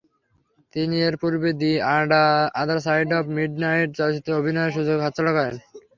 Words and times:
তিনি 0.73 0.95
এর 1.07 1.15
পূর্বে 1.21 1.49
"the 1.55 1.71
other 2.61 2.79
side 2.85 3.09
of 3.17 3.25
midnight" 3.37 3.89
চলচ্চিত্রে 3.97 4.33
অভিনয়ের 4.39 4.75
সুযোগ 4.77 4.97
হাতছাড়া 5.01 5.31
করেন। 5.37 5.55